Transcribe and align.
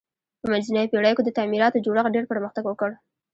په 0.41 0.45
منځنیو 0.51 0.91
پیړیو 0.91 1.17
کې 1.17 1.23
د 1.25 1.29
تعمیراتو 1.37 1.83
جوړښت 1.85 2.13
ډیر 2.15 2.25
پرمختګ 2.31 2.63
وکړ. 2.67 2.89